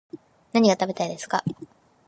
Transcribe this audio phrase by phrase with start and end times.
[0.53, 1.43] 何が食べたいですか